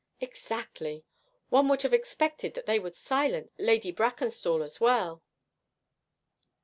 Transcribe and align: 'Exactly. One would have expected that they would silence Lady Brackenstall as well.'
'Exactly. 0.19 1.05
One 1.49 1.67
would 1.67 1.83
have 1.83 1.93
expected 1.93 2.55
that 2.55 2.65
they 2.65 2.79
would 2.79 2.95
silence 2.95 3.51
Lady 3.59 3.91
Brackenstall 3.93 4.63
as 4.63 4.81
well.' 4.81 5.21